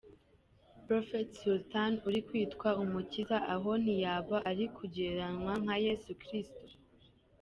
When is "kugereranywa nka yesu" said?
4.75-6.11